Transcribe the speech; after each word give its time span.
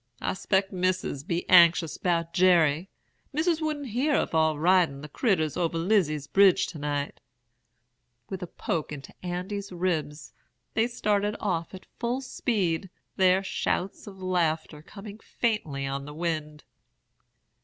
I 0.19 0.33
'spect 0.33 0.71
Missis 0.73 1.21
be 1.21 1.47
anxious 1.47 1.99
'bout 1.99 2.33
Jerry. 2.33 2.89
Missis 3.31 3.61
wouldn't 3.61 3.89
hear 3.89 4.15
of 4.15 4.33
our 4.33 4.57
ridin' 4.57 5.01
the 5.01 5.07
critturs 5.07 5.55
over 5.55 5.77
Lizy's 5.77 6.25
bridge 6.25 6.65
to 6.69 6.79
night.' 6.79 7.19
With 8.27 8.41
a 8.41 8.47
poke 8.47 8.91
into 8.91 9.13
Andy's 9.21 9.71
ribs, 9.71 10.33
they 10.73 10.87
started 10.87 11.35
off 11.39 11.75
at 11.75 11.85
full 11.99 12.19
speed, 12.21 12.89
their 13.17 13.43
shouts 13.43 14.07
of 14.07 14.23
laughter 14.23 14.81
coming 14.81 15.19
faintly 15.19 15.85
on 15.85 16.05
the 16.05 16.15
wind. 16.15 16.63